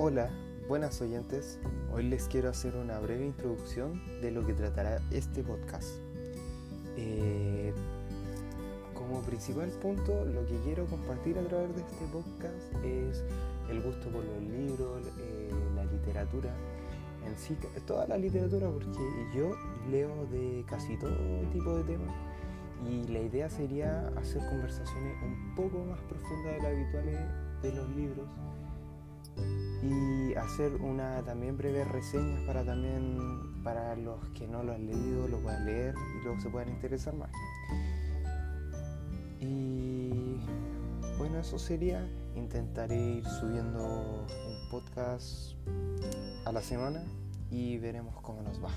[0.00, 0.30] Hola,
[0.68, 1.58] buenas oyentes.
[1.92, 5.88] Hoy les quiero hacer una breve introducción de lo que tratará este podcast.
[6.96, 7.72] Eh,
[8.94, 13.24] como principal punto, lo que quiero compartir a través de este podcast es
[13.68, 16.54] el gusto por los libros, eh, la literatura,
[17.26, 19.00] en sí, toda la literatura, porque
[19.34, 19.50] yo
[19.90, 21.10] leo de casi todo
[21.52, 22.14] tipo de temas
[22.88, 27.18] y la idea sería hacer conversaciones un poco más profundas de las habituales
[27.62, 28.28] de los libros
[29.88, 35.28] y hacer una también breve reseña para también para los que no lo han leído
[35.28, 37.30] lo puedan leer y luego se puedan interesar más.
[39.40, 40.40] Y
[41.18, 42.06] bueno eso sería.
[42.34, 45.54] Intentaré ir subiendo un podcast
[46.44, 47.02] a la semana
[47.50, 48.70] y veremos cómo nos va